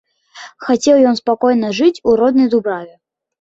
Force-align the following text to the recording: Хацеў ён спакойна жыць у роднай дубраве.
Хацеў 0.67 0.97
ён 1.09 1.19
спакойна 1.21 1.69
жыць 1.81 2.01
у 2.09 2.17
роднай 2.23 2.51
дубраве. 2.57 2.91